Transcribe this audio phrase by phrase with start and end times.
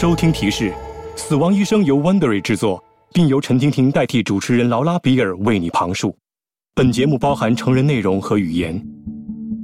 [0.00, 0.72] 收听提示：
[1.16, 2.80] 死亡医生由 Wondery 制作，
[3.12, 6.16] 并由陈婷婷代替主持人劳拉比尔为你旁述。
[6.72, 8.80] 本节目包含成人内容和语言。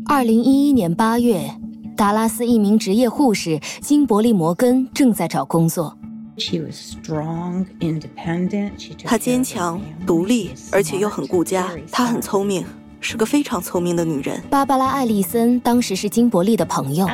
[0.07, 1.49] 二零一一年八月，
[1.97, 5.97] 达拉斯一名职业护士金伯利·摩根正在找工作
[6.37, 8.73] she was strong independent。
[9.05, 11.71] 她坚强、独立，而且又很顾家。
[11.93, 12.67] 她很聪明。
[13.05, 14.43] 是个非常聪明的女人。
[14.49, 17.07] 芭芭拉·艾利森当时是金伯利的朋友。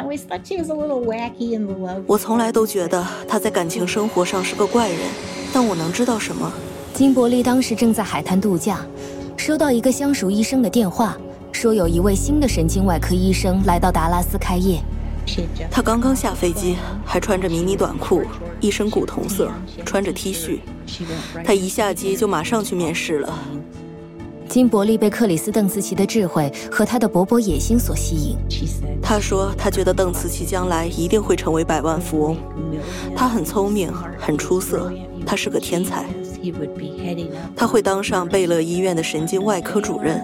[2.07, 4.99] 我从来都觉得她在感情生活上是个怪人，
[5.53, 6.51] 但我能知道什么？
[6.95, 8.79] 金伯利当时正在海滩度假，
[9.37, 11.19] 收到一个相熟医生的电话，
[11.51, 14.81] 说有一位新的神经外科医生来到达拉斯开业。
[15.71, 18.23] 他刚刚下飞机，还穿着迷你短裤，
[18.61, 19.51] 一身古铜色，
[19.85, 20.61] 穿着 T 恤。
[21.45, 23.39] 他一下机就马上去面试了。
[24.51, 28.37] 金伯利被克里斯·邓茨奇的智慧和他的勃勃野心所吸引。
[29.01, 32.37] 他说：“他觉得邓茨奇将来一定会成为百万富翁。
[33.15, 34.93] 他很聪明，很出色，
[35.25, 36.05] 他是个天才。
[37.55, 40.21] 他会当上贝勒医院的神经外科主任。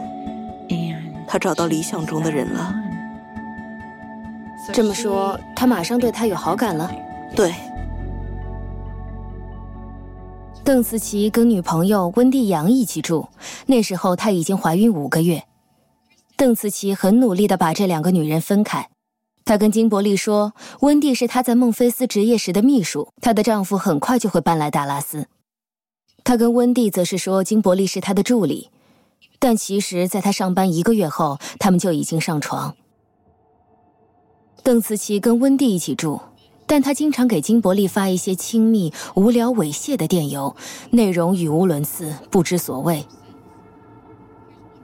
[1.28, 2.74] 他找到理想中的人了。
[4.72, 6.90] 这么说，他马上对他有好感了？
[7.36, 7.54] 对。”
[10.66, 13.28] 邓慈棋跟女朋友温蒂杨一起住，
[13.66, 15.44] 那时候她已经怀孕五个月。
[16.36, 18.90] 邓慈棋很努力地把这两个女人分开。
[19.44, 25.28] 她跟金伯利说，温蒂是她在孟菲斯职业时的秘书，她的丈夫很快就会搬来达拉斯。
[26.24, 28.70] 她跟温蒂则是说，金伯利是她的助理。
[29.38, 32.74] 但其实，在她上班一个月后，他们就已经上床。
[34.64, 36.20] 邓慈棋跟温蒂一起住。
[36.66, 40.54] 但他经常给金伯利发一些亲密、无聊、猥亵的电邮，
[40.90, 43.06] 内容语无伦次，不知所谓。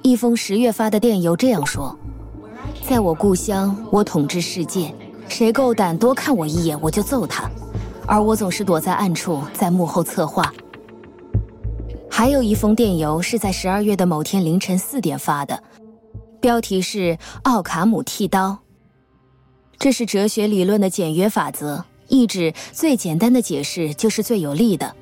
[0.03, 1.97] 一封十月发的电邮这样说
[2.89, 4.95] ：“在我故乡，我统治世界，
[5.29, 7.51] 谁够胆多看我一眼，我就揍他。
[8.07, 10.53] 而我总是躲在暗处，在幕后策划。”
[12.11, 15.63] 还有一封电邮是在十二月的某天凌晨四点发的，
[16.41, 18.59] 标题是“奥卡姆剃刀”。
[19.83, 24.95] 这是哲学理论的简约法则，意指最简单的解释就是最有力的。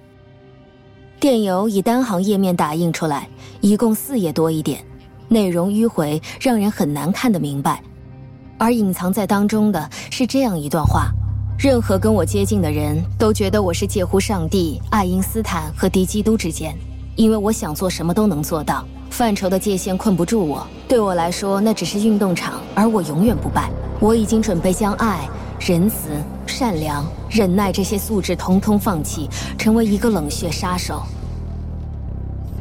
[1.20, 3.28] 电邮以单行页面打印出来，
[3.60, 4.82] 一共四页多一点，
[5.28, 7.82] 内容迂回，让人很难看得明白。
[8.56, 11.10] 而隐藏在当中的是这样一段话：
[11.58, 16.74] 任何跟我接近的人都觉得我是介乎上帝、爱因斯坦和敌基督之间，
[17.16, 20.66] 因为我想做什么都能做到，范畴的界限困不住我。
[20.88, 23.70] 对我来说，那只是运动场，而我永远不败。
[24.00, 25.28] 我已经准备将爱、
[25.58, 26.08] 仁慈、
[26.46, 29.28] 善良、忍耐这些素质统统放弃，
[29.58, 31.02] 成为一个冷血杀手。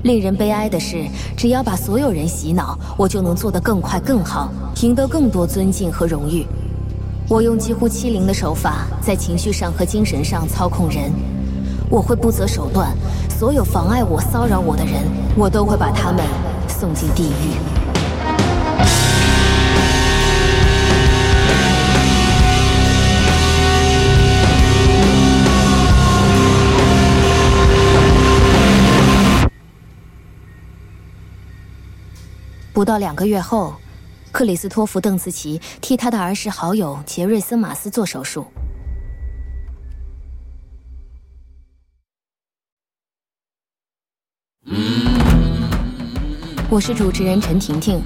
[0.03, 1.05] 令人悲哀的是，
[1.37, 4.49] 只要把所有人洗脑，我就能做得更快、更好，
[4.81, 6.45] 赢得更多尊敬和荣誉。
[7.29, 11.11] 我用几乎欺凌的手法，在情绪上和精神上操控人。
[11.91, 12.95] 我会不择手段，
[13.29, 15.01] 所有妨碍我、骚扰我的人，
[15.35, 16.23] 我都会把他们
[16.67, 17.57] 送进地狱。
[32.72, 33.73] 不到两个月后，
[34.31, 38.45] 克里斯托弗·邓茨奇替他的儿时好友杰瑞森·马斯做手术。
[46.72, 48.00] 我是主持人陈婷婷，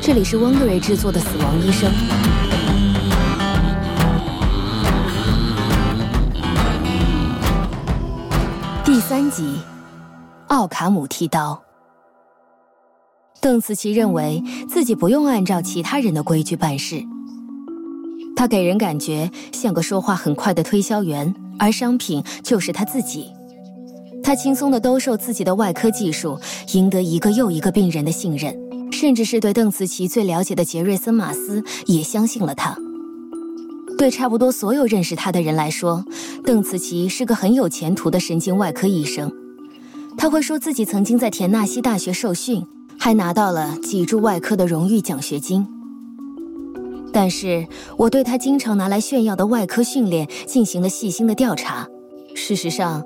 [0.00, 1.90] 这里是温格瑞制作的《死亡医生》
[8.84, 9.58] 第三集：
[10.46, 11.60] 奥卡姆剃刀。
[13.40, 17.02] 邓紫棋认为自己不用按照其他人的规矩办事，
[18.36, 23.35] 他给人感觉像个说话很快的推销员，而商品就是他自己。
[24.26, 26.36] 他轻松地兜售自己的外科技术，
[26.72, 28.52] 赢得一个又一个病人的信任，
[28.90, 32.76] 甚至是对邓紫棋最了解的杰瑞森·马斯也相信了他。
[33.96, 36.04] 对差不多所有认识他的人来说，
[36.44, 39.30] 邓紫棋是个很有前途的神经外科医生。
[40.18, 42.66] 他会说自己曾经在田纳西大学受训。
[42.98, 45.64] 还拿到了脊柱外科的荣誉奖学金。
[47.12, 47.68] 但是
[47.98, 51.86] 我对他经常拿来炫耀的外科训练进行了细心的调查。
[52.34, 53.04] 事实上，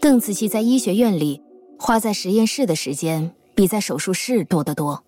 [0.00, 1.42] 邓紫棋在医学院里
[1.78, 5.04] 花在实验室的时间比在手术室多得多。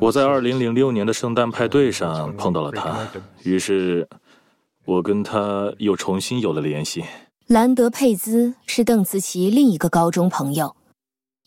[0.00, 3.08] 我在二零零六年的圣诞派对上碰到了他，
[3.42, 4.06] 于是
[4.84, 7.02] 我跟他又重新有了联系。
[7.46, 10.76] 兰德·佩兹是邓紫棋另一个高中朋友。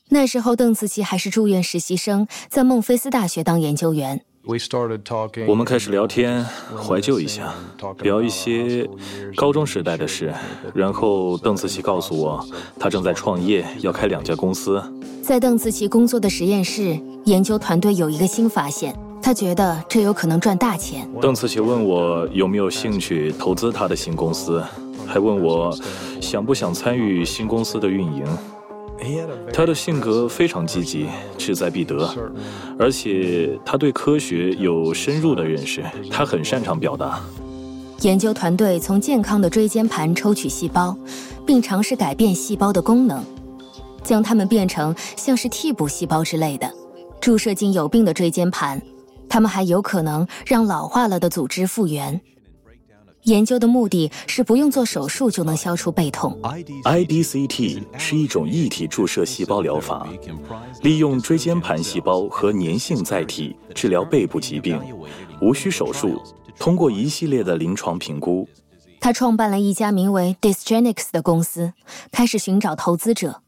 [0.09, 4.25] 那时候，邓紫棋还是住院实习生，在孟菲斯大学当研究员。
[5.47, 6.43] 我们开始聊天，
[6.75, 7.53] 怀旧一下，
[8.01, 8.89] 聊一些
[9.35, 10.33] 高中时代的事。
[10.73, 12.43] 然后邓紫棋告诉我，
[12.79, 14.81] 她正在创业，要开两家公司。
[15.21, 21.07] 在邓紫棋工作的实验室，研究团队有一个新发现，他觉得这有可能赚大钱。
[21.21, 24.63] 邓紫棋问我有没有兴趣投资他的新公司，
[25.05, 25.71] 还问我
[26.19, 28.25] 想不想参与新公司的运营。
[29.53, 31.07] 他的性格非常积极，
[31.37, 32.09] 志在必得，
[32.77, 37.21] 而且他对科学有深入的认识，他很擅长表达。
[38.01, 40.95] 研究团队从健康的椎间盘抽取细胞，
[41.45, 43.23] 并尝试改变细胞的功能。
[44.01, 46.71] 将它们变成像是替补细胞之类的，
[47.19, 48.81] 注射进有病的椎间盘，
[49.27, 52.19] 它们还有可能让老化了的组织复原。
[53.29, 56.37] 研究的目的是不用做手术就能消除背痛。
[56.83, 60.07] IDCT 是一种异体注射细胞疗法，
[60.81, 64.81] 利用椎间盘细胞和粘性载体治疗背部疾病，
[65.41, 66.21] 无需手术。
[66.57, 68.47] 通过一系列的临床评估，
[68.99, 71.73] 他创办了一家名为 Disgenics 的公司，
[72.11, 73.41] 开始寻找投资者。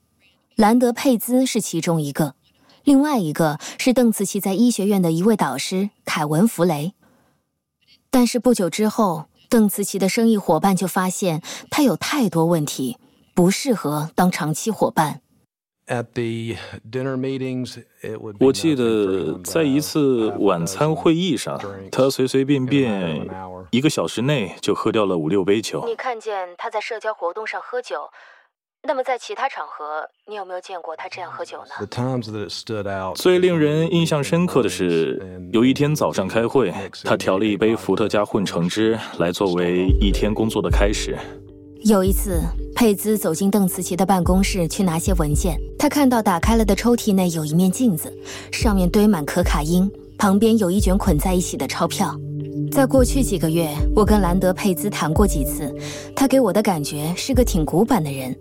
[0.55, 2.35] 兰德佩兹是其中一个，
[2.83, 6.93] 另外一个是邓紫棋在医学院的一位导师凯文·弗雷。
[8.09, 12.97] 但是不久之后，邓紫棋的生意伙伴就发现他有太多问题，
[13.35, 15.19] 不适合当长期伙伴。
[18.39, 21.59] 我记得在一次晚餐会议上，
[21.91, 23.27] 他随随便便
[23.71, 25.83] 一个小时内就喝掉了五六杯酒。
[25.85, 28.09] 你看见他在社交活动上喝酒？
[28.83, 31.87] 那么，在其他场合，你有没有见过他这样喝酒呢？
[33.15, 36.73] 最令人印象深刻的是，有一天早上开会，
[37.03, 41.15] 他调了一杯伏特加混橙汁来作为一天工作的开始。
[41.83, 42.41] 有一次，
[42.75, 48.11] 佩兹走进邓紫棋的办公室去拿些文件，他看到打开了的抽屉内有一面镜子，
[48.51, 49.87] 上面堆满可卡因，
[50.17, 52.15] 旁边有一卷捆在一起的钞票。
[52.71, 55.71] 在过去几个月，我跟兰德佩兹谈过几次，
[56.15, 58.35] 他给我的感觉是个挺古板的人。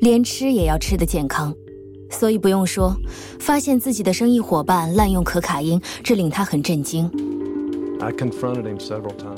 [0.00, 1.54] 连吃也要吃的健康，
[2.10, 2.96] 所以不用说，
[3.38, 7.10] 发现自己的生意伙伴滥用可卡因，这令他很震惊。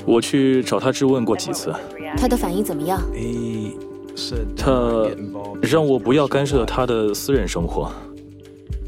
[0.05, 1.73] 我去找他质问过几次，
[2.15, 3.01] 他的反应怎么样？
[4.55, 5.09] 他
[5.61, 7.91] 让我不要干涉他的私人生活。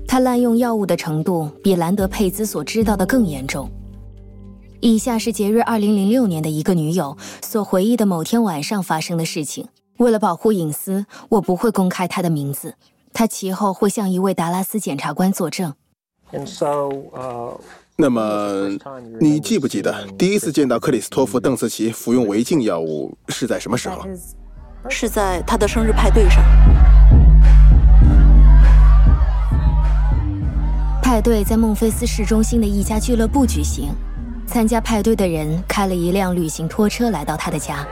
[0.07, 3.69] 他滥用药物的程度比兰德佩兹所知道的更严重。
[4.80, 9.68] 以下是杰瑞2006年的一个女友所回忆的某天晚上发生的事情。
[9.97, 12.75] 为了保护隐私，我不会公开他的名字。
[13.13, 15.74] 他其后会向一位达拉斯检察官作证。
[17.97, 18.69] 那么，
[19.21, 24.06] 你记不记得第一次见到克里斯托弗·邓斯奇服用违禁药物是在什么时候？
[24.89, 26.44] 是在他的生日派对上。
[31.01, 33.95] 派对在孟菲斯市中心的一家俱乐部举行。
[34.45, 37.88] 参加派对的人开了一辆旅行拖车来到他的家。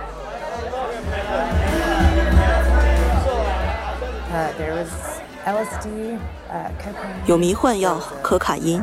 [7.25, 8.81] 有迷幻药可卡因，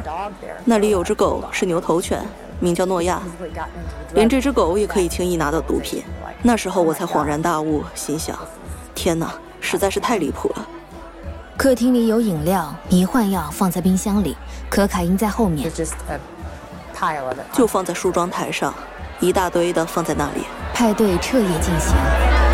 [0.64, 2.22] 那里有只狗是牛头犬，
[2.58, 3.22] 名叫诺亚，
[4.14, 6.02] 连这只狗也可以轻易拿到毒品。
[6.42, 8.38] 那时候我才恍然大悟，心想：
[8.94, 10.66] 天哪，实在是太离谱了。
[11.56, 14.36] 客厅里有饮料，迷幻药放在冰箱里，
[14.68, 15.70] 可卡因在后面，
[17.52, 18.74] 就放在梳妆台上，
[19.20, 20.44] 一大堆的放在那里。
[20.72, 22.49] 派对彻夜进行。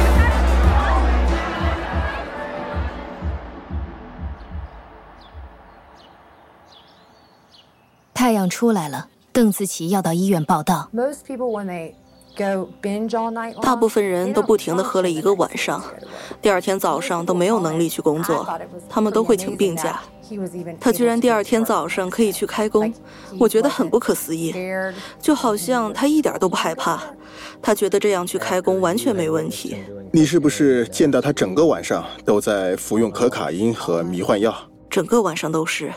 [8.49, 10.91] 出来了，邓紫棋要到医院报道。
[13.63, 15.83] 大部分人都不停地喝了一个晚上，
[16.43, 18.47] 第二天早上都没有能力去工作，
[18.91, 20.03] 他们都会请病假。
[20.79, 22.93] 他居然第二天早上可以去开工，
[23.39, 24.55] 我觉得很不可思议，
[25.19, 27.01] 就好像他一点都不害怕，
[27.63, 29.77] 他觉得这样去开工完全没问题。
[30.13, 34.55] 你是不是见到他整个晚上都在服用可卡因和迷幻药？
[34.91, 35.91] 整个晚上都是。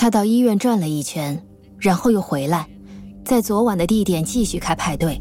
[0.00, 1.36] 他到医院转了一圈，
[1.76, 2.68] 然后又回来，
[3.24, 5.20] 在昨晚的地点继续开派对。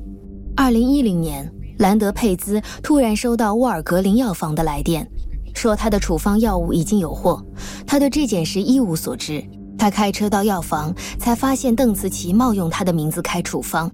[0.55, 5.10] 二零一零年，兰德佩兹突然收到沃尔格林药房的来电，
[5.55, 7.43] 说他的处方药物已经有货。
[7.88, 9.43] 他对这件事一无所知。
[9.79, 13.91] 他开车到药房，才发现邓慈琪冒用他的名字开处方，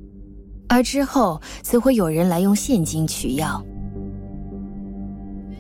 [0.68, 3.63] 而之后则会有人来用现金取药。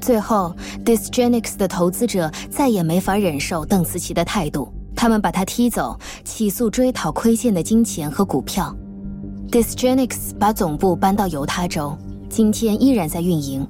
[0.01, 0.53] 最后
[0.83, 4.67] d i s g e n i c s 的投资者再也没法忍受邓慈琪的态度。
[4.95, 8.75] 他们把他踢走，起诉追讨亏欠的金钱和股票。
[9.51, 11.95] Dysgenics 把总部搬到犹他州，
[12.29, 13.67] 今天依然在运营。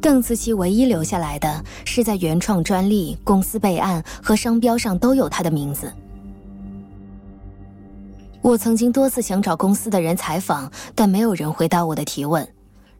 [0.00, 5.92] 邓慈棋唯一留下来的是在原创专利、公司备案和商标上都有他的名字。
[8.40, 12.48] 我曾经多次想找公司的人采访，但没有人回答我的提问，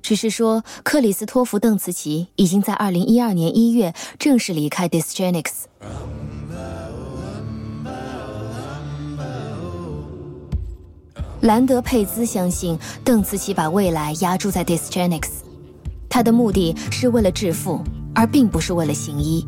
[0.00, 5.64] 只是说克里斯托弗·邓慈奇已经在二零一二年一月正式离开 Dysgenics。
[11.42, 15.28] 兰德佩兹相信邓茨奇把未来压注在 Disgenics，
[16.08, 17.80] 他的目的是为了致富。
[18.14, 19.42] 而并不是为了行医。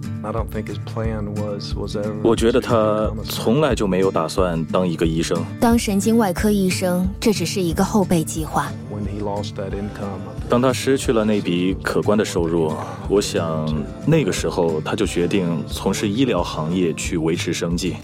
[2.22, 5.44] 我觉得他从来就没有打算当一个医生。
[5.60, 8.72] 当神经外科医生，这只是一个后备计划。
[10.48, 12.72] 当他失去了那笔可观的收入，
[13.10, 13.70] 我想
[14.06, 17.96] 那个时候他就决定从事医疗行业去维持生计。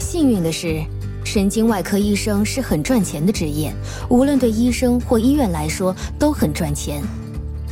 [0.00, 0.82] 幸运的是，
[1.24, 3.74] 神经外科医生是很赚钱的职业，
[4.08, 7.02] 无论对医生或医院来说都很赚钱。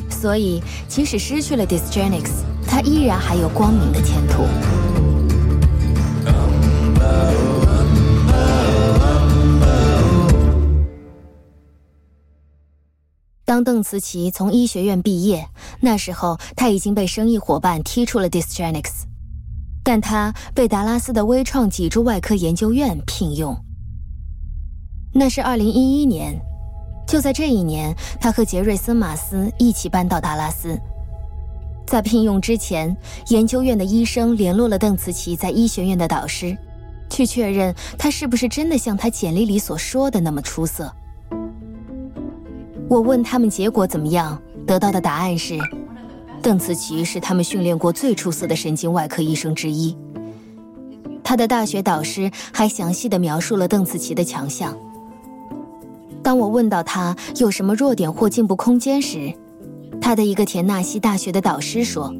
[0.09, 2.30] 所以，即使失去了 Dysgenics，
[2.66, 4.45] 他依然还有光明的前途。
[13.45, 15.49] 当邓慈琪从医学院毕业，
[15.80, 19.04] 那时候他已经被生意伙伴踢出了 Dysgenics，
[19.83, 23.57] 但他被达拉斯的微创脊柱外科研究院聘用。
[25.13, 26.41] 那是二零一一年。
[27.07, 30.79] 就在这一年，他和杰瑞森·马斯一起搬到达拉斯。
[31.85, 32.97] 在聘用之前，
[33.31, 36.57] 研究院的医生联络了邓慈奇在医学院的导师，
[37.09, 40.89] 去确认他是不是真的像他简历里所说的那么出色。
[42.89, 45.59] 我问他们结果怎么样，得到的答案是，
[46.43, 49.97] 邓紫棋是他们训练过最出色的神经外科医生之一。
[51.23, 54.77] 他的大学导师还详细的描述了邓紫棋的强项。
[56.23, 59.33] 当我问到他有什么弱点或进步空间时，
[60.01, 62.13] 他的一个田纳西大学的导师说，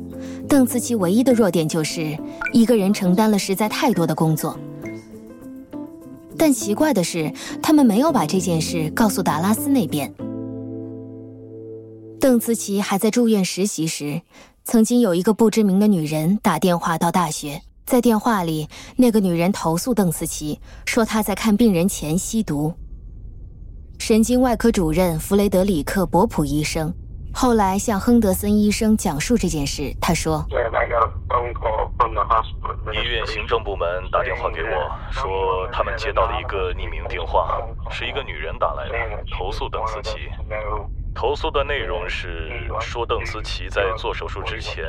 [0.49, 2.17] 邓紫棋唯一的弱点就是
[2.53, 4.59] 一个人承担了实在太多的工作。
[6.37, 10.12] 但奇怪的是，他们没有把这件事告诉达拉斯那边。
[12.21, 14.21] 邓茨奇还在住院实习时，
[14.62, 22.75] 曾经有一个不知名的女人打电话到大学，在电话里，那个女人投诉邓茨奇，说她在看病人前吸毒。
[23.99, 26.93] 神经外科主任弗雷德里克·博普医生
[27.33, 29.97] 后来向亨德森医生讲述这件事。
[29.99, 30.45] 他说
[32.93, 40.19] ：“医院行政部门打电话给我，说他们接到了一个匿名电话，是一个女人打来的，投诉邓思琪。
[41.14, 42.50] 投诉的内容是
[42.81, 44.85] 说邓思琪在做手术之前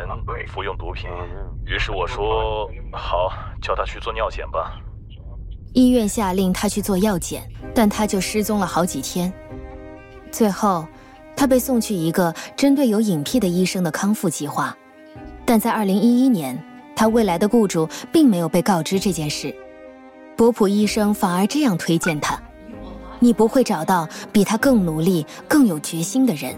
[0.47, 1.09] 服用毒品。
[1.65, 4.79] 于是我说：好，叫他去做尿检吧。”
[5.73, 9.31] 医院下令他去做药检，但他就失踪了好几天。
[10.29, 10.85] 最后，
[11.35, 14.75] 他被送去一个针对有隐癖的医生的康复计划，
[15.45, 16.61] 但在2011年，
[16.95, 19.55] 他未来的雇主并没有被告知这件事。
[20.35, 22.37] 博普医生反而这样推荐他
[23.21, 26.53] ：“你不会找到比他更努力、更有决心的人。”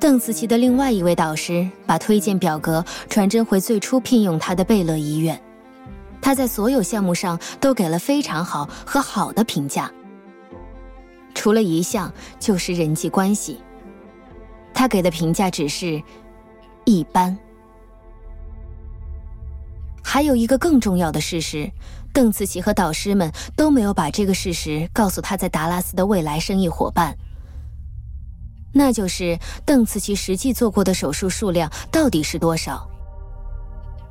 [0.00, 5.38] 邓紫棋的另外一位导师把推荐表格传真回最初聘用他的贝勒医院。
[6.22, 9.90] 他在所有项目上都给了非常好和好的评价，
[11.34, 13.60] 除了一项就是人际关系。
[14.72, 16.02] 他给的评价只是
[16.84, 17.36] 一般。
[20.02, 21.70] 还有一个更重要的事实，
[22.12, 27.16] 邓慈琪和导师们都没有把这个事实告诉他在达拉斯的未来生意伙伴，
[28.72, 32.88] 那就是邓慈琪实际做过的手术数量到底是多少。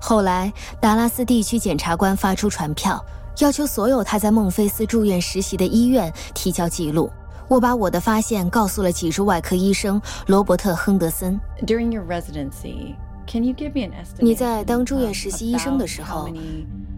[0.02, 3.04] 后来，达拉斯地区检察官发出传票，
[3.40, 7.12] 要求所有他在孟菲斯住院实习的医院提交记录。
[7.50, 11.38] 我把我的发现告诉了脊柱外科医生罗伯特·亨德森。
[11.66, 12.96] During your residency,
[13.30, 14.24] can you give me an estimate?
[14.24, 16.28] 你在当住院实习医生的时候，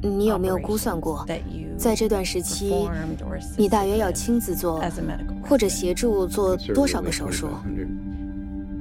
[0.01, 1.25] 你有没有估算过，
[1.77, 2.89] 在这段时期，
[3.57, 4.81] 你大约要亲自做
[5.43, 7.50] 或者协助做多少个手术？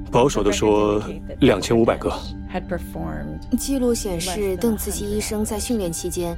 [0.09, 1.01] 保守的说，
[1.39, 2.11] 两千五百个。
[3.57, 6.37] 记录显示，邓慈琪医生在训练期间，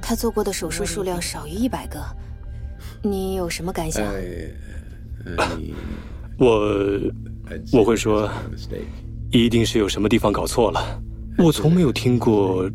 [0.00, 1.98] 他做过的手术数量少于一百个。
[3.02, 4.04] 你有什么感想？
[6.38, 7.00] 我
[7.72, 8.30] 我会说，
[9.30, 11.02] 一定是有什么地方搞错了。
[11.38, 12.68] 我从没有听过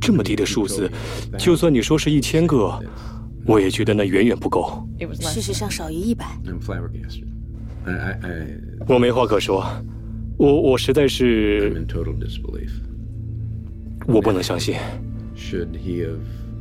[0.00, 0.90] 这么低的数字，
[1.38, 2.78] 就算你说是一千个，
[3.44, 4.86] 我也觉得那远远不够。
[5.20, 6.26] 事实上，少于一百。
[8.88, 9.66] 我没话可说，
[10.38, 11.84] 我我实在是，
[14.06, 14.76] 我不能相信。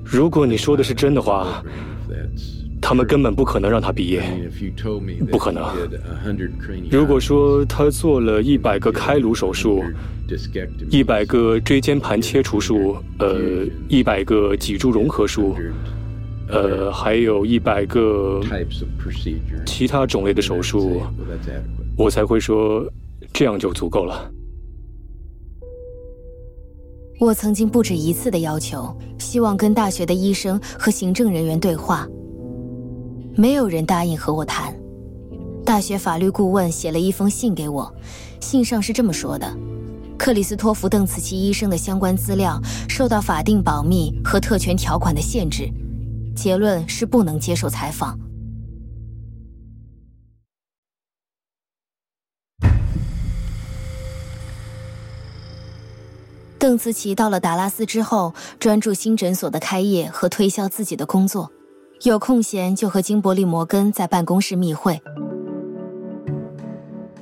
[0.04, 1.64] 如果你说的是真的话，
[2.86, 4.22] 他们根本不可能让他毕业，
[5.32, 5.64] 不可能。
[6.92, 9.82] 如果说他做了一百个开颅手术，
[10.90, 15.56] 一百个椎间盘切除术，呃，一百个脊柱融合术，
[16.50, 18.42] 呃，还有一百个
[19.66, 21.02] 其他种类的手术，
[21.98, 22.86] 我才会说
[23.32, 24.30] 这样就足够了。
[27.20, 32.06] 我曾经不止一次的要求，希望跟大学的医生和行政人员对话，
[33.36, 34.74] 没有人答应和我谈。
[35.66, 37.94] 大学法律顾问写了一封信给我，
[38.40, 39.58] 信上是这么说的：
[40.18, 45.72] 克里斯托弗·邓茨奇医生的相关资料受到法定保密和特权条款的限制，
[46.36, 48.20] 结论是不能接受采访。
[56.60, 61.52] 邓慈奇到了达拉斯之后，专注新诊所的开业和推销自己的工作，
[62.04, 65.02] 有空闲就和金伯利·摩根在办公室密会。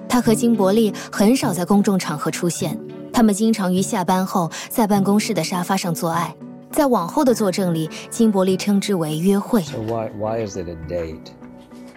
[0.10, 2.80] 他和金伯利很少在公众场合出现，
[3.14, 6.36] 他们经常于下班后在办公室的沙发上做爱，
[6.72, 9.62] 在往后的作证里，金伯利称之为约会。
[9.86, 11.28] Why Why is it a date?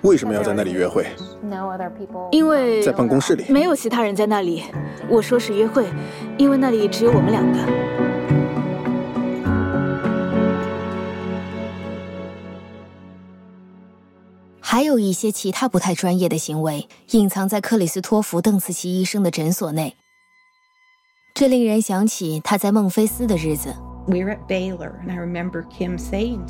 [0.02, 1.06] 为什么要在那里约会？
[2.32, 4.62] 因为在办公室里没有其他人在那里。
[5.08, 5.86] 我说是约会，
[6.36, 8.13] 因为那里只有我们两个。
[14.74, 19.94] 还有一些其他不太专业的行为隐藏在克里斯托弗·邓茨奇医生的诊所内，
[21.32, 23.72] 这令人想起他在孟菲斯的日子。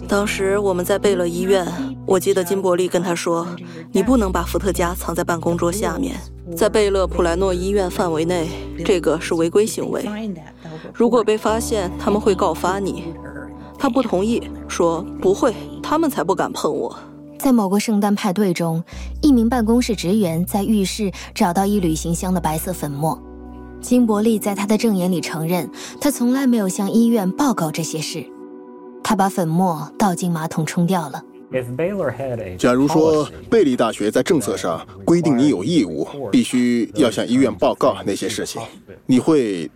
[0.08, 1.66] 当时我们在贝勒医院，
[2.06, 3.46] 我记得金伯利跟他说
[3.92, 6.16] ：“你不能把伏特加藏在办公桌下面，
[6.56, 8.48] 在贝勒普莱诺医院范围内，
[8.86, 10.02] 这个是违规行为。
[10.94, 13.12] 如果被发现，他们会告发你。”
[13.78, 16.98] 他不同意，说：“不会，他们才不敢碰我。”
[17.44, 18.82] 在某个圣诞派对中，
[19.20, 23.22] 一名办公室职员在浴室找到一旅行箱的白色粉末。
[23.82, 25.70] 金伯利在他的证言里承认，
[26.00, 28.24] 他从来没有向医院报告这些事。
[29.02, 31.22] 他把粉末倒进马桶冲掉了。
[32.58, 38.60] 假如说贝利大学在政策上规定你有义务必须要向医院报告那些事情，
[39.06, 39.70] 你会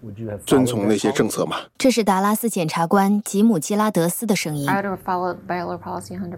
[0.45, 1.57] 遵从那些政策吗？
[1.79, 4.69] 这是达拉斯检察官吉姆基拉德斯的声音。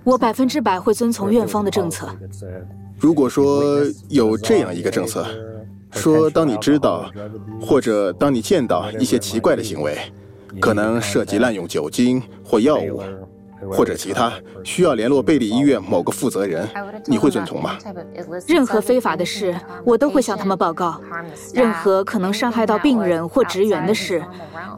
[0.05, 2.09] 我百分之百会遵从院方的政策。
[2.99, 3.65] 如果说
[4.09, 5.27] 有这样一个政策。
[5.93, 7.11] 说，当你知道，
[7.61, 9.99] 或者当你见到一些奇怪的行为，
[10.61, 13.03] 可能涉及滥用酒精或药物，
[13.69, 14.33] 或者其他
[14.65, 16.69] 需要联络贝利医院某个负责人，
[17.07, 17.77] 你会遵从吗？
[18.47, 21.01] 任何非法的事，我都会向他们报告；
[21.53, 24.25] 任何可能伤害到病人或职员的事，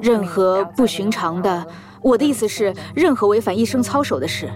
[0.00, 1.66] 任何不寻常的，
[2.00, 4.50] 我的意思是，任何违反医生操守的事。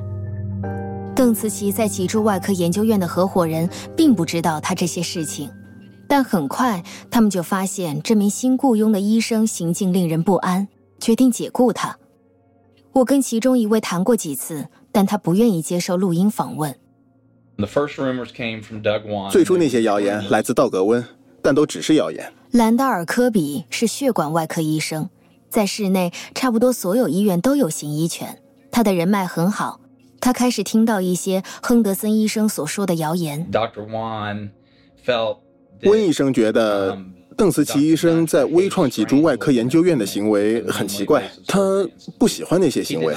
[1.14, 5.50] 邓慈琪在脊柱外科研究院的合伙人并不知道他这些事情。
[6.08, 10.68] 但很快，他们就发现这名新雇佣的医生行径令人不安，
[11.00, 11.96] 决定解雇他。
[12.96, 16.74] 我跟其中一位谈过几次，但他不愿意接受录音访问。
[19.30, 21.04] 最初那些谣言来自道格温，
[21.42, 22.32] 但都只是谣言。
[22.52, 25.10] 兰达尔·科比是血管外科医生，
[25.50, 29.80] 在市内差不多所有医院都有行医权，他的人脉很好。
[30.18, 33.46] 他开始听到一些亨德森医生所说的谣言。
[35.82, 36.96] 温医生觉得
[37.37, 41.59] 邓慈奇医生在微创脊柱外科研究院的行为很奇怪，他
[42.19, 43.15] 不喜欢那些行为，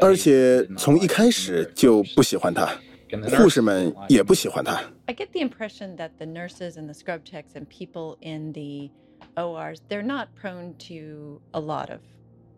[0.00, 2.66] 而且从一开始就不喜欢他，
[3.36, 4.80] 护士们也不喜欢他。
[5.06, 8.90] I get the impression that the nurses and the scrub techs and people in the
[9.36, 12.00] ORs they're not prone to a lot of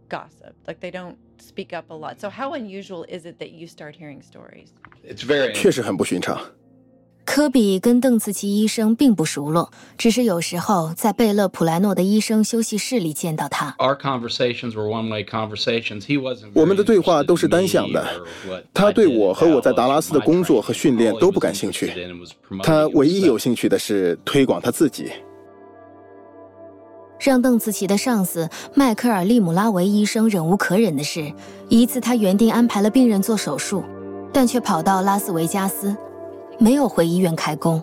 [0.09, 2.21] gossip, like they don't speak up a lot.
[2.21, 4.69] So how unusual is it that you start hearing stories?
[5.03, 6.41] It's very 确实很不寻常。
[7.32, 13.76] 科比跟邓紫棋医生并不熟络，只是有时候在贝勒普莱诺的医生休息室里见到他。
[16.56, 18.04] 我们的对话都是单向的，
[18.74, 21.94] 他对我和我在达拉斯的工作和训练都不感兴趣。
[22.64, 25.12] 他唯一有兴趣的是推广他自己。
[27.20, 31.32] 让邓紫棋的上司迈克尔·利姆拉维医生忍无可忍的是，
[31.70, 33.84] 一次他原定安排了病人做手术，
[34.34, 35.96] 但却跑到拉斯维加斯。
[36.60, 37.82] 没有回医院开工。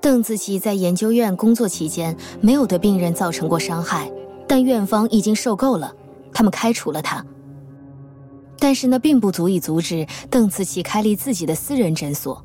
[0.00, 4.12] 邓紫棋在研究院工作期间没有对病人造成过伤害，
[4.46, 5.92] 但院方已经受够了，
[6.32, 7.24] 他们开除了他。
[8.58, 12.44] 但是那并不足以阻止邓紫棋开立自己的私人诊所，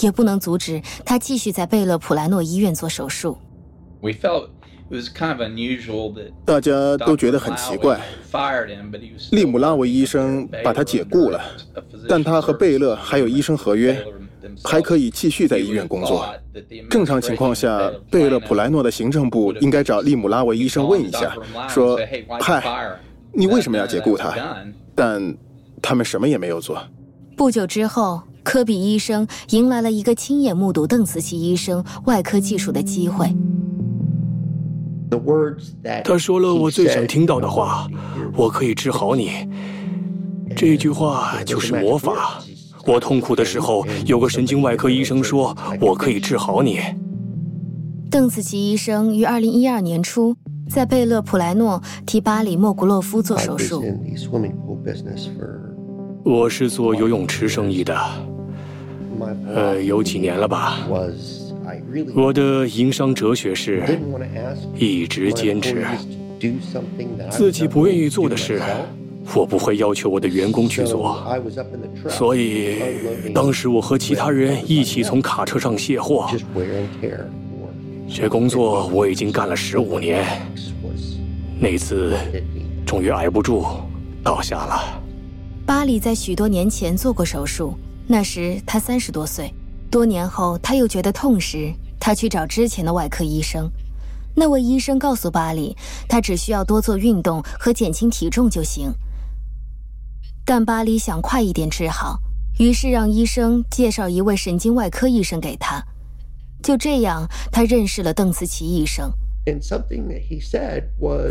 [0.00, 3.38] 也不能阻止他继续在贝勒普莱诺医院做手术。
[6.44, 7.98] 大家都觉得很奇怪，
[9.30, 11.40] 利姆拉维医生把他解雇了，
[12.08, 13.96] 但他和贝勒还有医生合约。
[14.62, 16.26] 还可以继续在医院工作。
[16.90, 21.34] 正常情况下，贝勒普莱诺的行政部应该找利姆拉维医生问一下，
[21.68, 21.98] 说
[22.40, 22.62] ：“嗨，
[23.32, 24.34] 你为什么要解雇他？”
[24.94, 25.36] 但
[25.82, 26.78] 他们什么也没有做。
[27.36, 33.26] 不久之后，科比医生迎来了一个亲眼目睹邓慈琪医生外科技术的机会。
[36.04, 37.88] 他说了我最想听到的话
[38.36, 39.48] ：“我可以治好你。”
[40.56, 42.40] 这句话就是魔法。
[42.86, 46.80] 我痛苦的时候，有个神经外科医生说：“我可以治好你。”
[48.10, 50.36] 邓紫棋医生于二零一二年初
[50.68, 53.82] 在贝勒普莱诺替巴里莫古洛夫做手术。
[56.22, 57.98] 我是做游泳池生意的，
[59.52, 60.78] 呃，有几年了吧。
[62.14, 63.82] 我的营商哲学是
[64.78, 65.84] 一直坚持，
[67.30, 68.60] 自己不愿意做的事。
[69.32, 71.24] 我不会要求我的员工去做，
[72.08, 76.28] 所以当时我和其他人一起从卡车上卸货。
[78.08, 80.24] 这工作我已经干了十五年，
[81.58, 82.16] 那次
[82.86, 83.64] 终于挨不住，
[84.22, 85.02] 倒下了。
[85.66, 87.74] 巴里在许多年前做过手术，
[88.06, 89.52] 那时他三十多岁。
[89.90, 93.70] 多年后他又觉得痛时，他去找之前的外科医生。
[94.36, 95.76] 那位医生告诉巴里，
[96.08, 98.92] 他只需要多做运动和减轻体重就行。
[100.46, 102.18] 但巴黎想快一点治好，
[102.58, 105.82] 于是让医生介绍一位神经外科医生给他。
[106.62, 109.10] 就这样，他认识了邓慈琪医生。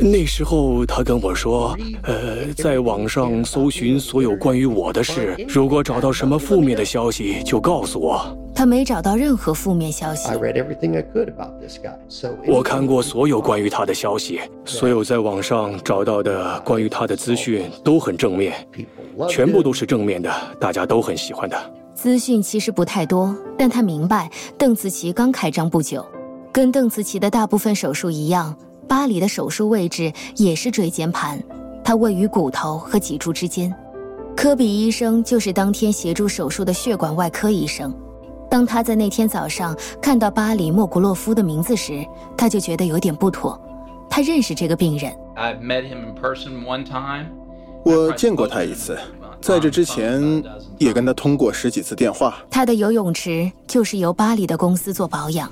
[0.01, 8.23] 那时候他跟我说：“呃，在网上搜寻所有关于我的事，如果找到什么负面的消息，就告诉我。”
[8.53, 10.29] 他没找到任何负面消息。
[12.47, 18.53] 我看过所有关于他的消息，所有在网上找到的关于他的资讯都很正面，
[19.27, 21.57] 全部都是正面的，大家都很喜欢的。
[21.95, 26.05] 资讯其实不太多，但他明白邓紫棋刚开张不久。
[26.53, 28.55] 跟邓紫棋的大部分手术一样，
[28.87, 31.41] 巴里的手术位置也是椎间盘，
[31.83, 33.73] 它位于骨头和脊柱之间。
[34.37, 37.91] 科比医生就是当天协助手术的血管外科医生。
[38.51, 42.05] 当他在那天早上看到巴里莫古洛夫的名字时，
[42.37, 43.59] 他就觉得有点不妥。
[44.07, 45.11] 他认识这个病人，
[47.83, 48.95] 我见过他一次，
[49.41, 50.21] 在这之前
[50.77, 52.35] 也跟他通过十几次电话。
[52.51, 55.51] 他的游泳池就是由巴里的公司做保养。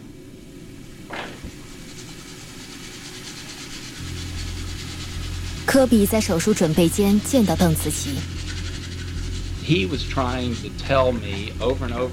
[5.72, 8.18] 科比在手术准备间见到邓紫棋。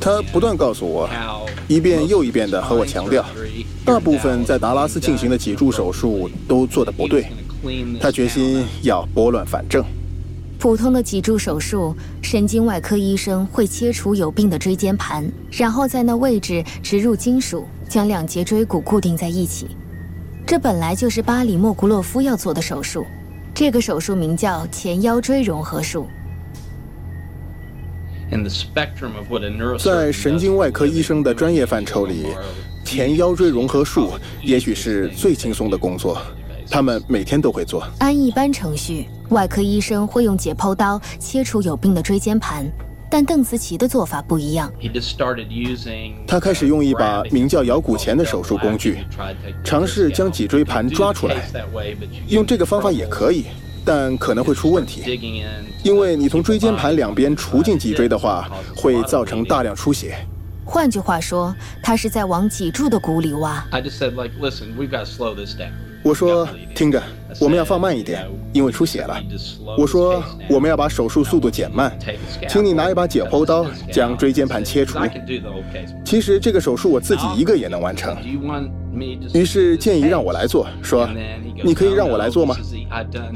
[0.01, 1.11] 他不断告诉我，
[1.67, 3.27] 一遍又一遍地和我强调，
[3.85, 7.27] 大部分在达拉斯进行的脊柱手术都做得不对。
[8.01, 9.85] 他决心要拨乱反正。
[10.61, 19.67] 普通的脊柱手术，神经外科医生会切除有病的椎间盘，然后在那位置植入金属，将两节椎骨固定在一起。
[20.47, 23.05] 这本来就是巴里莫古洛夫要做的手术。
[23.59, 26.07] 这个手术名叫前腰椎融合术。
[29.81, 32.27] 在神经外科医生的专业范畴里，
[32.85, 36.23] 前腰椎融合术也许是最轻松的工作，
[36.71, 37.85] 他们每天都会做。
[37.99, 42.65] 按一般程序，外科医生会用解剖刀切除有病的椎间盘。
[43.11, 44.73] 但邓紫棋的做法不一样。
[46.27, 48.99] 他开始用一把名叫摇骨钳的手术工具，
[49.65, 51.51] 尝试将脊椎盘抓出来。
[52.29, 53.47] 用这个方法也可以，
[53.85, 55.19] 但可能会出问题，
[55.83, 60.17] 因为你从椎间盘两边除进脊椎的话，会造成大量出血。
[60.65, 63.67] 换句话说，他是在往脊柱的骨里挖。
[66.03, 67.03] 我说：“听着，
[67.41, 69.21] 我们要放慢一点，因为出血了。”
[69.79, 71.97] 我说：“我们要把手术速度减慢，
[72.49, 74.99] 请你拿一把解剖刀将椎间盘切除。”
[76.05, 78.17] 其实这个手术我自己一个也能完成。
[79.35, 81.09] 于是建议让我来做，说
[81.63, 82.57] ：“你可以让我来做吗？”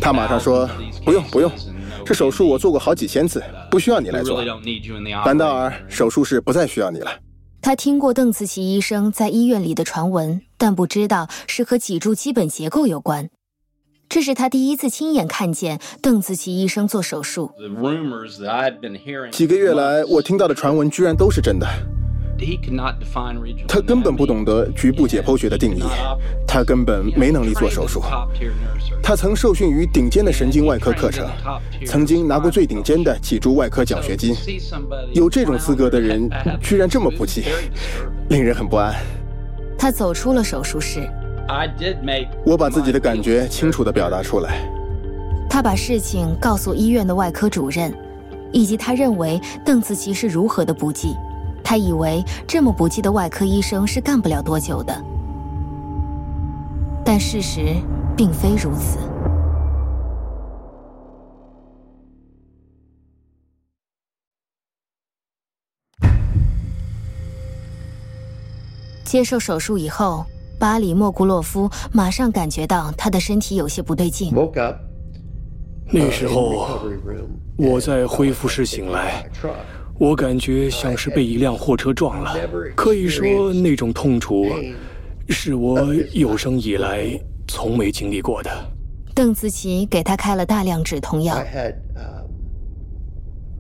[0.01, 0.69] 他马上说
[1.05, 1.51] ：“不用，不用，
[2.05, 4.43] 这手术我做过好几千次，不需要你来做。”
[5.27, 7.11] 兰道尔，手术室不再需要你了。
[7.61, 10.41] 他听过邓慈琪医生在医院里的传闻。
[10.63, 13.29] 但不知道是和脊柱基本结构有关，
[14.15, 17.51] 这是他第一次亲眼看见邓紫棋医生做手术。
[19.31, 21.67] 几个月来，我听到的传闻居然都是真的。
[23.67, 25.83] 他根本不懂得局部解剖学的定义，
[26.47, 28.03] 他根本没能力做手术。
[29.03, 31.27] 他曾受训于顶尖的神经外科课程，
[31.87, 34.37] 曾经拿过最顶尖的脊柱外科奖学金。
[35.15, 36.29] 有这种资格的人，
[36.61, 37.45] 居然这么不济，
[38.29, 38.95] 令人很不安。
[39.79, 41.09] 他走出了手术室。
[41.49, 44.69] i did make 我把自己的感觉清楚的表达出来。
[45.49, 47.93] 他把事情告诉医院的外科主任
[48.53, 51.15] 以及他认为邓紫棋是如何的不济
[51.63, 54.95] 他以为这么不济的外科医生是干不了多久的。
[57.05, 57.77] 但事实
[58.17, 58.99] 并非如此。
[69.13, 70.25] 接受手术以后
[70.63, 74.33] 巴里莫古洛夫马上感觉到他的身体有些不对劲。
[75.91, 76.79] 那时候
[77.57, 79.29] 我在恢复室醒来，
[79.99, 82.37] 我感觉像是被一辆货车撞了，
[82.77, 84.47] 可以说那种痛楚
[85.31, 87.09] 是我有生以来
[87.49, 88.51] 从没经历过的。
[89.17, 91.43] 邓紫棋给他开了大量止痛药。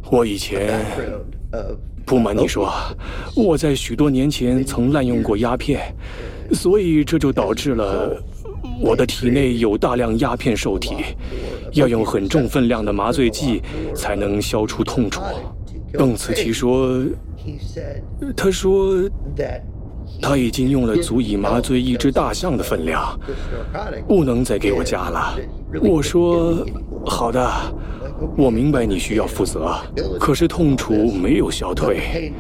[0.09, 0.85] 我以前，
[2.07, 2.73] 不瞒你说，
[3.35, 5.93] 我在许多年前曾滥用过鸦片，
[6.53, 8.17] 所以这就导致了
[8.81, 10.97] 我的体内有大量鸦片受体，
[11.73, 13.63] 要用很重分量的麻醉剂
[13.95, 15.21] 才能消除痛楚。
[15.93, 17.05] 邓慈奇说，
[18.37, 19.09] 他说。
[20.21, 23.19] 他已经用了足以麻醉一只大象的分量，
[24.07, 25.37] 不能再给我加了。
[25.81, 26.65] 我说
[27.07, 27.51] ：“好的，
[28.37, 29.75] 我明白你需要负责，
[30.21, 32.33] 可是痛楚没有消退，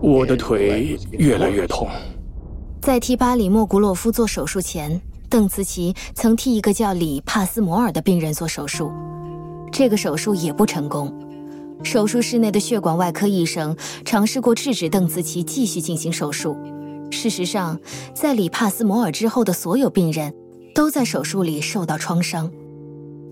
[0.00, 1.88] 我的腿越来越痛。”
[2.84, 8.92] 在替巴里莫古洛夫做手术前，邓慈奇曾替一个叫里帕斯摩尔的病人做手术，
[9.72, 11.10] 这个手术也不成功。
[11.82, 16.58] 手术室内的血管外科医生尝试过制止邓紫棋继续进行手术。
[17.10, 17.80] 事实上，
[18.12, 20.34] 在里帕斯摩尔之后的所有病人，
[20.74, 22.50] 都在手术里受到创伤。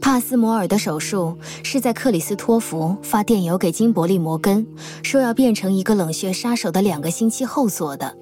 [0.00, 4.66] 帕斯摩尔的手术是在克里斯托弗发电邮给金伯利·摩根，
[5.02, 8.16] 说要变成一个冷血杀手的两个星期后做的。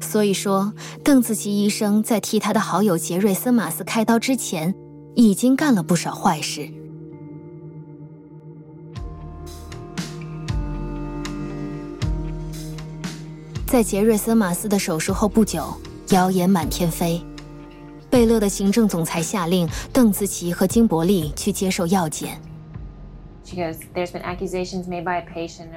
[0.00, 4.74] 所以说，邓紫棋医生在替他的好友杰瑞·森马斯开刀之前，
[5.14, 6.70] 已经干了不少坏事。
[13.66, 15.66] 在杰瑞森马斯的手术后不久，
[16.10, 17.20] 谣言满天飞。
[18.08, 22.40] 贝勒的行政总裁下令邓紫棋和金伯利去接受药检。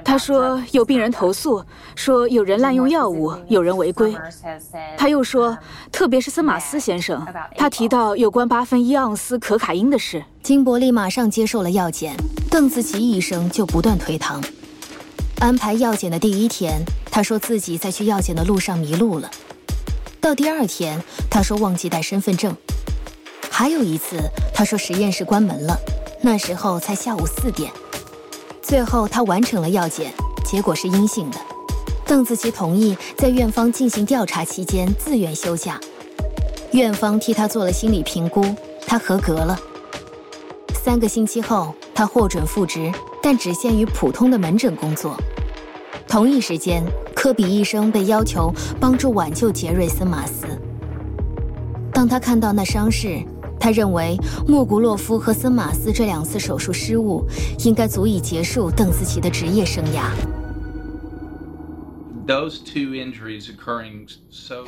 [0.04, 4.16] 他说有病人投诉，说有人滥用药物，有人违规。
[4.96, 5.56] 他又说，
[5.92, 7.24] 特别是森马斯先生，
[7.56, 10.24] 他提到有关八分一盎司可卡因的事。
[10.42, 12.16] 金伯利马上接受了药检，
[12.50, 14.42] 邓紫棋医生就不断推搪。
[15.38, 19.30] 安排药检的第一天，他说自己在去药检的路上迷路了。
[20.20, 22.54] 到第二天，他说忘记带身份证。
[23.50, 24.18] 还有一次，
[24.54, 25.78] 他说实验室关门了，
[26.20, 27.70] 那时候才下午四点。
[28.62, 30.12] 最后，他完成了药检，
[30.44, 31.38] 结果是阴性的。
[32.06, 35.80] 邓紫棋同意在院方进行调查期间自愿休假。
[36.72, 38.44] 院方替他做了心理评估，
[38.86, 39.58] 他合格了。
[40.82, 42.92] 三个星期后，他获准复职。
[43.22, 45.14] 但只限于普通的门诊工作。
[46.08, 46.82] 同一时间，
[47.14, 50.46] 科比医生被要求帮助挽救杰瑞森·马斯。
[51.92, 53.22] 当他看到那伤势，
[53.60, 54.16] 他认为
[54.48, 57.24] 莫古洛夫和森马斯这两次手术失误，
[57.58, 60.10] 应该足以结束邓紫棋的职业生涯。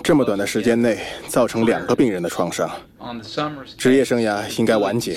[0.02, 2.68] 这么短的时间内造成两个病人的创伤，
[3.78, 5.16] 职业生涯应该完结。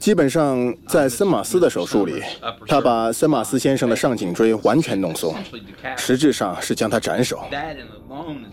[0.00, 2.20] 基本上，在森马斯的手术里，
[2.66, 5.34] 他把森马斯先生的上颈椎完全弄松，
[5.96, 7.38] 实质上是将他斩首。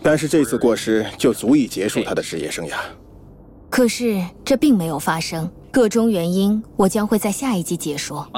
[0.00, 2.76] 但是这次过失就足以结束他的职业生涯。
[3.72, 5.48] 可是这并没有发生。
[5.70, 8.28] 各种原因，我将会在下一集解说。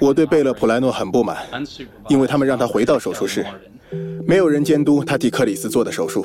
[0.00, 1.36] 我对贝勒普莱诺很不满，
[2.08, 3.44] 因为他们让他回到手术室，
[4.24, 6.24] 没有人监督他替克里斯做的手术。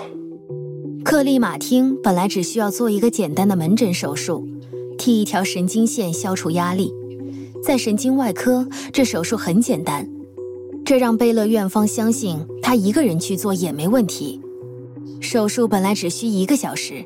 [1.04, 4.48] 克利马汀本来只需要做一个简单的门诊手术，
[5.00, 6.94] 替一条神经线消除压力。
[7.64, 10.08] 在神经外科，这手术很简单，
[10.86, 14.40] 这让贝勒院方相信他一个人去做也没问题。
[15.22, 17.06] 手术本来只需一个小时。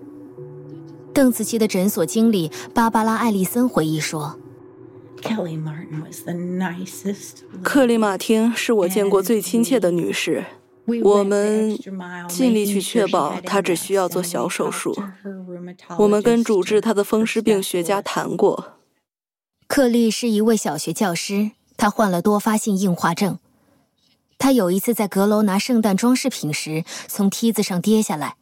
[1.14, 4.40] 邓紫棋的诊所经理芭芭拉·艾丽森回忆说
[7.62, 10.46] ：“克里马汀是我见过最亲切的女士。
[11.04, 11.78] 我们
[12.28, 14.96] 尽力去确保她只需要做小手术。
[15.98, 18.74] 我们跟主治她的风湿病学家谈过。
[19.68, 23.40] 克利是一位小学教师，他患了多发性硬化症。
[24.46, 28.36] 他有一次在阁楼拿圣诞装饰品时，从梯子上跌下来。”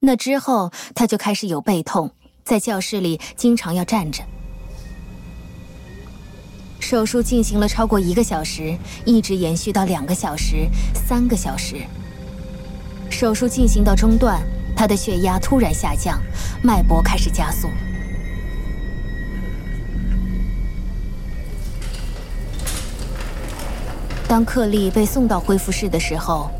[0.00, 2.12] 那之后，他就开始有背痛，
[2.44, 4.24] 在教室里经常要站着。
[6.80, 11.82] 手术进行了超过一个小时，一直延续到两个小时、三个小时。
[13.10, 14.40] 手术进行到中段，
[14.74, 16.18] 他的血压突然下降，
[16.62, 17.68] 脉搏开始加速。
[24.28, 26.50] 当克利被送到恢复室的时候，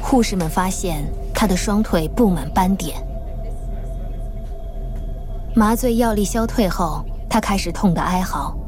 [0.00, 1.04] 护士们发现。
[1.40, 3.00] 他的双腿布满斑点，
[5.54, 8.58] 麻醉药力消退后，他开始痛得哀嚎。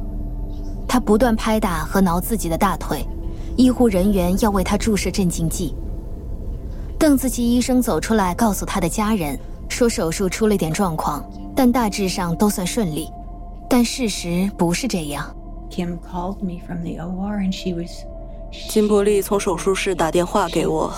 [0.86, 3.04] 他不断拍打和挠自己的大腿，
[3.56, 5.74] 医护人员要为他注射镇静剂。
[6.96, 9.36] 邓紫棋医生走出来告诉他的家人，
[9.68, 13.10] 说手术出了点状况，但大致上都算顺利。
[13.68, 15.28] 但事实不是这样。
[15.70, 18.04] Kim called me from the OR and she was.
[18.68, 20.92] 金伯利从手术室打电话给我，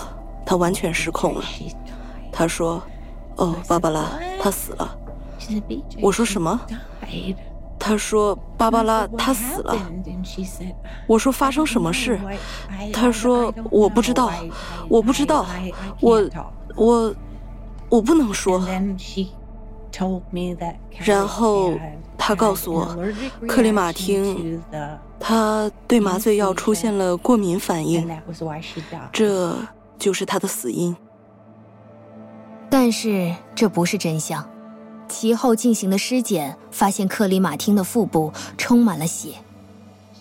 [0.46, 1.44] 他完全失控了。
[2.32, 2.82] 他说
[3.37, 4.06] ：“哦，芭芭拉，
[4.40, 4.96] 她死了。”
[6.00, 6.58] 我说什么？
[7.78, 9.76] 他说：“芭芭拉，她死了。”
[11.06, 12.18] 我说：“发生什么事？”
[12.92, 14.30] 他说：“我不知道，
[14.88, 15.44] 我不知道，
[16.00, 16.22] 我
[16.74, 17.14] 我
[17.90, 18.64] 我不能说。”
[21.05, 21.74] 然后。
[22.24, 22.96] 他告诉我，
[23.48, 24.62] 克里马汀，
[25.18, 28.09] 他对麻醉药出现了过敏反应，
[29.12, 29.59] 这
[29.98, 30.96] 就是他的死因。
[32.70, 34.48] 但是这不是真相。
[35.09, 39.31] 其后进行的尸检发现，克里马汀的腹部充满了血，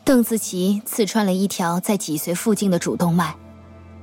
[0.03, 3.35] 邓紫棋刺穿了一条在脊髓附近的主动脉。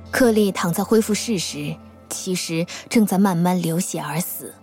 [0.09, 1.75] 克利躺在恢复室时，
[2.09, 4.53] 其实正在慢慢流血而死。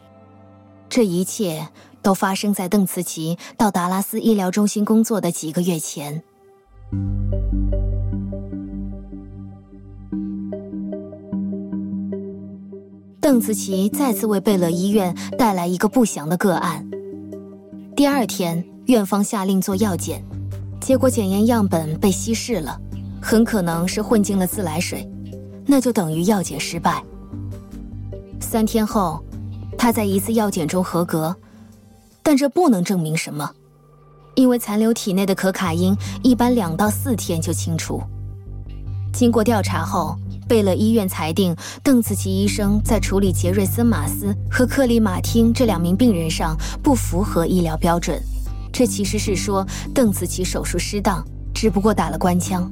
[0.89, 1.69] 这一切。
[2.03, 6.23] 都发生在邓慈琪到达拉斯医疗中心工作的几个月前。
[13.21, 16.89] 邓慈琪再次为贝勒医院带来一个不祥的个案。
[17.97, 20.23] 第二天，院方下令做药检，
[20.81, 22.81] 结果检验样本被稀释了，
[23.21, 25.11] 很可能是混进了自来水，
[25.67, 27.03] 那就等于药检失败。
[28.39, 29.25] 三天后，
[29.79, 31.37] 他在一次药检中合格。
[32.23, 33.49] 但这不能证明什么，
[34.35, 38.03] 因为残留体内的可卡因一般两到四天就清除。
[39.13, 48.21] 经过调查后，贝勒医院裁定邓紫棋医生在处理杰瑞森·马斯和克里马汀这两名病人上不符合医疗标准。
[48.73, 52.69] 这其实是说邓紫棋手术失当，只不过打了官腔。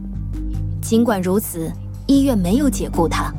[0.83, 1.73] 尽管如此，
[2.07, 3.33] 医院没有解雇他，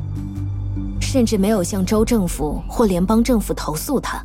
[1.16, 4.22] 甚至没有向州政府或联邦政府投诉他。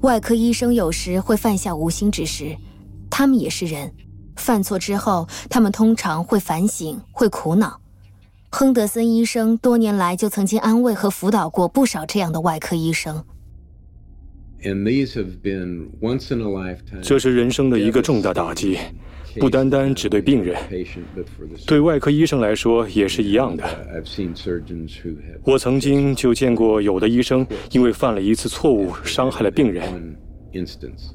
[0.00, 2.56] 外科医生有时会犯下无心之失，
[3.10, 3.92] 他们也是人。
[4.36, 7.78] 犯错之后，他们通常会反省，会苦恼。
[8.48, 13.22] 亨德森医生多年来就曾经安慰和辅导过不少这样的外科医生。
[17.02, 18.78] 这是人生的一个重大打击。
[19.40, 20.56] 不单单只对病人，
[21.66, 23.64] 对外科医生来说也是一样的。
[25.44, 30.16] 我曾经就见过有的医生因为犯了一次错误，伤害了病人，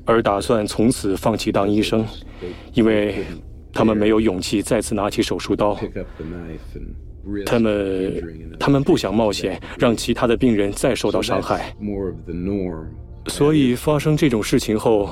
[0.05, 2.05] 而打算从此放弃当医生，
[2.73, 3.15] 因为
[3.71, 5.77] 他们没有勇气再次拿起手术刀。
[7.45, 11.73] 他们，他们不想冒险让其他的病人再受到伤害。
[13.27, 15.09] 所以发生这种事情后，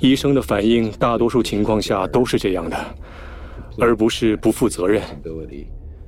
[0.00, 2.76] 医生的反应大多数情况下都是这样的，
[3.78, 5.02] 而不是不负责任，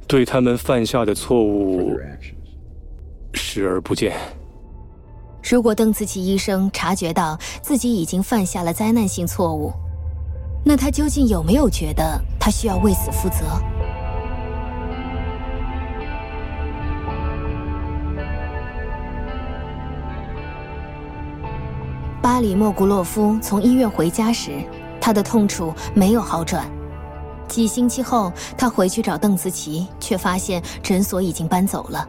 [0.06, 1.96] 对他们犯下的错误
[3.32, 4.14] 视而不见。
[5.48, 9.72] 如果邓慈琪医生察觉到自己已经犯下了灾难性错误，
[10.64, 13.44] 那他究竟有没有觉得他需要为此负责？
[22.42, 24.50] 里莫古洛夫从医院回家时，
[25.00, 26.68] 他的痛楚没有好转。
[27.46, 32.08] 几星期后，他回去找邓紫棋，却发现诊所已经搬走了。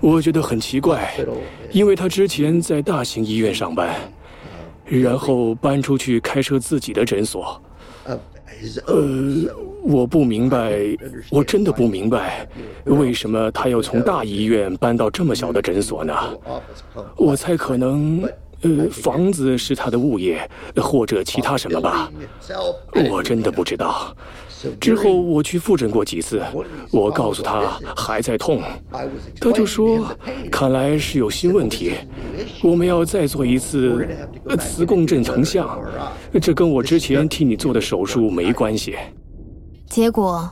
[0.00, 1.12] 我觉得很奇怪，
[1.70, 3.94] 因为他之前在大型医院上班，
[4.84, 7.60] 然后搬出去开设自己的诊所。
[8.04, 8.18] 呃，
[9.82, 10.78] 我不明白，
[11.30, 12.46] 我真的不明白，
[12.84, 16.14] 为什么他要从大医院搬到这么小的诊所呢？
[17.16, 18.22] 我猜可能，
[18.62, 22.10] 呃，房子是他的物业，或者其他什么吧。
[23.10, 24.14] 我真的不知道。
[24.80, 26.42] 之后我去复诊过几次，
[26.90, 28.60] 我告诉他还在痛，
[29.40, 30.04] 他就说
[30.50, 31.92] 看来是有新问题，
[32.60, 34.08] 我们要再做一次
[34.58, 35.80] 磁共振成像，
[36.42, 38.96] 这跟我之前替你做的手术没关系。
[39.88, 40.50] 结果，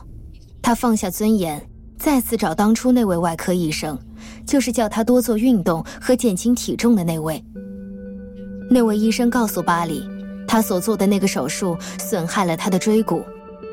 [0.61, 3.97] 他放下尊严，再次找当初那位外科医生，
[4.45, 7.43] 就是叫他多做运动和减轻体重的那位。
[8.69, 10.07] 那位医生告诉巴里，
[10.47, 13.23] 他所做的那个手术损害了他的椎骨。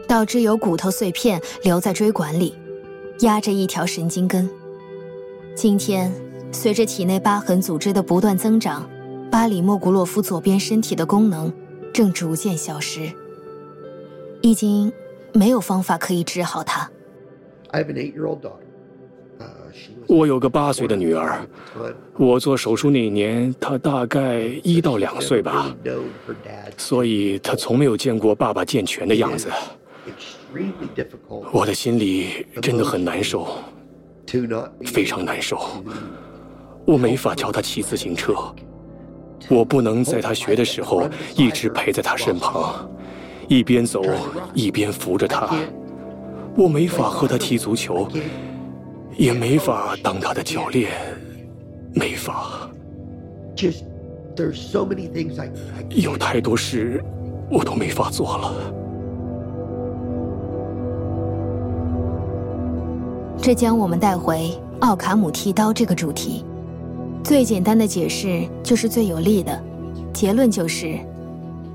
[0.06, 2.54] 导致有骨头碎片留在椎管里，
[3.20, 4.46] 压着一条神经根。
[5.56, 6.12] 今天，
[6.52, 8.86] 随着体内疤痕组织的不断增长，
[9.30, 11.50] 巴里莫古洛夫左边身体的功能
[11.90, 13.10] 正逐渐消失，
[14.42, 14.92] 已经
[15.34, 16.88] 没有方法可以治好他。
[20.06, 21.44] 我有个八岁的女儿，
[22.16, 25.74] 我做手术那年，她大概一到两岁吧，
[26.76, 29.50] 所以她从没有见过爸爸健全的样子。
[31.52, 33.48] 我的心里真的很难受，
[34.86, 35.58] 非常难受。
[36.86, 38.34] 我没法教她骑自行车，
[39.50, 42.88] 我不能在她学的时候一直陪在她身旁，
[43.48, 44.02] 一边走
[44.52, 45.48] 一边扶着他。
[46.56, 48.08] 我没法和他踢足球。
[49.16, 50.90] 也没法当他的教练，
[51.94, 52.68] 没法。
[55.90, 57.00] 有太多事，
[57.48, 58.74] 我都没法做了。
[63.40, 66.44] 这将我们带回奥卡姆剃刀这个主题。
[67.22, 69.62] 最简单的解释就是最有力的
[70.12, 70.98] 结论就是，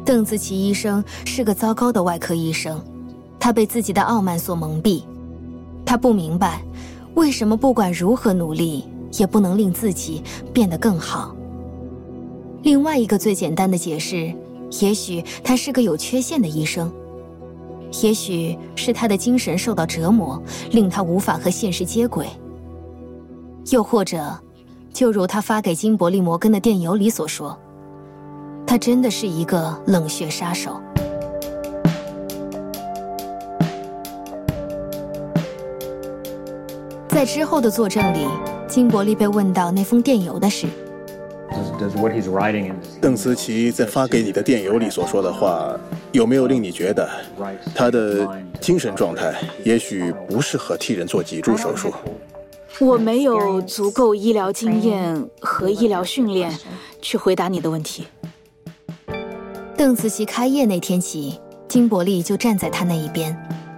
[0.09, 2.83] 邓紫棋医生是个糟糕的外科医生，
[3.39, 5.03] 他被自己的傲慢所蒙蔽，
[5.85, 6.63] 他不明白。
[7.13, 8.83] 为什么不管如何努力，
[9.19, 11.35] 也不能令自己变得更好？
[12.63, 14.33] 另外一个最简单的解释，
[14.81, 16.91] 也许他是个有缺陷的医生，
[18.01, 20.41] 也许是他的精神受到折磨，
[20.71, 22.25] 令他无法和现实接轨。
[23.69, 24.35] 又或者，
[24.91, 27.55] 就如他发给金伯利·摩根的电邮里所说，
[28.69, 30.79] 他真的是一个冷血杀手。
[37.07, 38.27] 在之后的作证里，
[38.67, 40.67] 金伯利被问到那封电邮的事。
[43.01, 45.75] 邓思琪在发给你的电邮里所说的话，
[46.11, 47.09] 有没有令你觉得
[47.73, 51.91] 他的精神状态也许不适合替人做脊柱手术？
[52.79, 56.55] 我没有足够医疗经验和医疗训练
[57.01, 58.05] 去回答你的问题。
[59.79, 63.33] 邓紫棋开业那天起，金伯利就站在他那一边。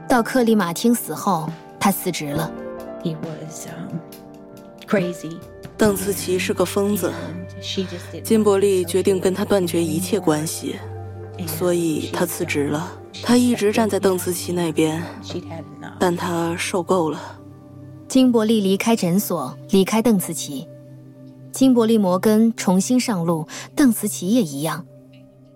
[0.10, 1.48] 到克里马汀死后，
[1.80, 2.52] 他辞职了。
[3.04, 3.68] He was
[4.88, 5.38] crazy.
[5.78, 7.14] 邓紫棋是个疯子。
[8.24, 10.78] 金伯利决定跟他断绝一切关系，
[11.46, 12.92] 所以他辞职了。
[13.22, 15.04] 他一直站在邓紫棋那边，
[16.00, 17.22] 但他受够了。
[18.08, 20.68] 金伯利离开诊所，离开邓紫棋。
[21.52, 23.46] 金伯利摩根重新上路，
[23.76, 24.84] 邓紫棋也一样。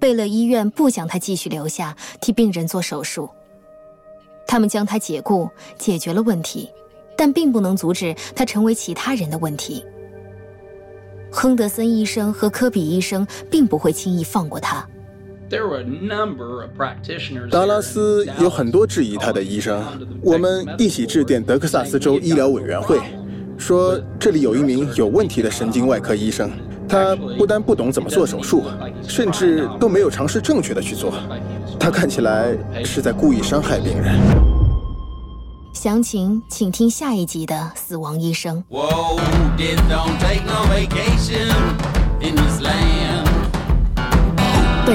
[0.06, 3.28] 贝勒医院不想他继续留下替病人做手术，
[4.45, 5.49] 他们将他解雇，
[5.80, 6.70] 解决了问题。
[7.18, 9.84] 但并不能阻止他成为其他人的问题。
[11.32, 14.88] 亨德森医生和科比医生并不会轻易放过他。
[17.49, 19.84] 达拉斯有很多质疑他的医生。
[20.22, 22.99] 我们一起致电德克萨斯州医疗委员会，
[23.58, 26.51] 说这里有一名有问题的神经外科医生，
[26.88, 28.63] 他不但不懂怎么做手术，
[29.07, 31.13] 甚至都没有尝试正确的去做。
[31.79, 34.19] 他看起来是在故意伤害病人。
[35.73, 38.63] 详情请听下一集的《死亡医生》。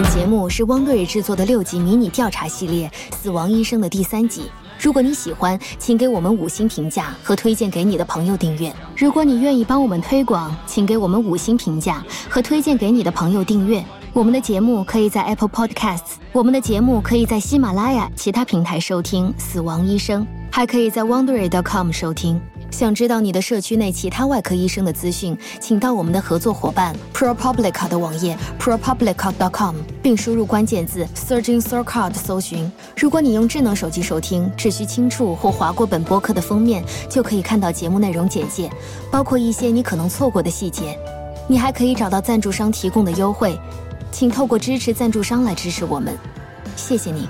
[0.03, 4.51] 本节目是汪队制作的六集迷你调查系列《死亡医生》的第三集。
[4.81, 8.75] 如果你喜欢，请给我们五星评价和推荐给你的朋友订阅。
[8.97, 13.85] 如果你愿意帮我们推广，请给我们五星评价和推荐给你的朋友订阅。
[14.15, 20.23] 我们的节目可以在 Apple Podcasts，我们的节目可以在喜马拉雅其他平台收听《死亡医生》。
[20.51, 22.41] 还可以在 Wondery.com 收听。
[22.71, 32.71] 想知道你的社区内其他外科医生的资讯，请到我们的合作伙伴 ProPublica 的网页 ProPublica.com，并输入关键字 Surgeon Circuit 搜寻。
[32.97, 38.71] 如果你用智能手机收听，只需轻触或划过本播客的封面，就可以看到节目内容简介，
[39.11, 40.99] 包括一些你可能错过的细节。
[41.49, 43.59] 你还可以找到赞助商提供的优惠，
[44.13, 46.17] 请透过支持赞助商来支持我们。
[46.77, 47.29] 谢谢你。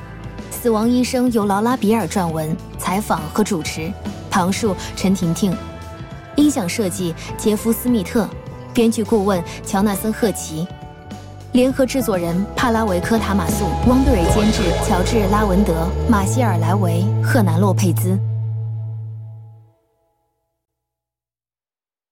[0.51, 3.91] 死亡医生由劳拉·比尔撰文、采访和主持，
[4.31, 5.55] 唐述、陈婷婷，
[6.37, 8.29] 音响设计杰夫·斯密特，
[8.73, 10.67] 编剧顾问乔纳森·赫奇，
[11.53, 18.19] 联合制作人帕拉维科·塔马素，汪队瑞监制乔治·拉文德，马歇尔·莱维，赫南·洛佩兹。